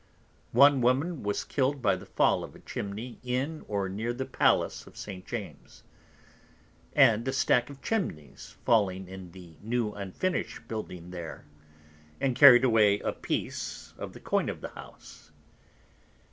[0.55, 4.87] One Woman was kill'd by the Fall of a Chimney in or near the Palace
[4.87, 5.27] of St.
[5.27, 5.83] James's,
[6.95, 11.45] and a Stack of Chimneys falling in the new unfinish'd Building there,
[12.19, 15.29] and carried away a Piece of the Coin of the House.